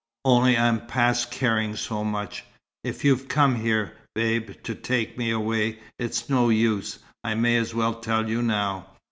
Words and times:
Only 0.25 0.57
I'm 0.57 0.87
past 0.87 1.29
caring 1.29 1.75
so 1.75 2.03
much. 2.03 2.43
If 2.83 3.05
you've 3.05 3.27
come 3.27 3.53
here, 3.53 3.93
Babe, 4.15 4.49
to 4.63 4.73
take 4.73 5.15
me 5.15 5.29
away, 5.29 5.77
it's 5.99 6.27
no 6.27 6.49
use. 6.49 6.97
I 7.23 7.35
may 7.35 7.55
as 7.57 7.75
well 7.75 7.93
tell 7.93 8.27
you 8.27 8.41
now. 8.41 8.87